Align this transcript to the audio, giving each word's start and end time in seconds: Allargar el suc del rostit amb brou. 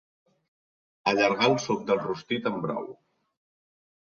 Allargar 1.11 1.49
el 1.49 1.59
suc 1.65 1.83
del 1.91 2.01
rostit 2.07 2.51
amb 2.53 2.61
brou. 2.67 2.89